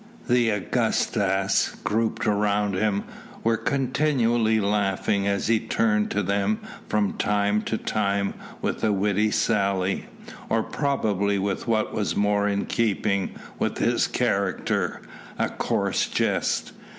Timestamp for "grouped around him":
1.83-3.03